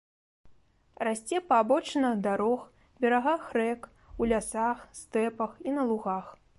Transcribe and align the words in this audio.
Расце 1.07 1.41
па 1.49 1.59
абочынах 1.65 2.17
дарог, 2.29 2.65
берагах 3.05 3.43
рэк, 3.59 3.81
у 4.21 4.33
лясах, 4.35 4.77
стэпах 5.03 5.51
і 5.69 5.81
на 5.81 5.91
лугах. 5.93 6.25